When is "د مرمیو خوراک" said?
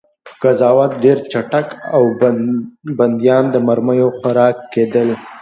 3.51-4.57